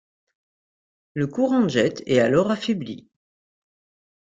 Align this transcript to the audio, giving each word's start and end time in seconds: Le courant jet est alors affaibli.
Le 1.13 1.27
courant 1.27 1.67
jet 1.67 2.01
est 2.07 2.17
alors 2.21 2.49
affaibli. 2.49 3.07